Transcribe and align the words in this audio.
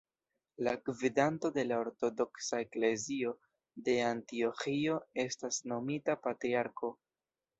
La 0.67 0.71
gvidanto 0.87 1.51
de 1.57 1.65
la 1.71 1.75
ortodoksa 1.81 2.61
eklezio 2.63 3.33
de 3.89 3.95
Antioĥio 4.07 4.97
estas 5.27 5.63
nomita 5.73 6.19
patriarko. 6.27 6.93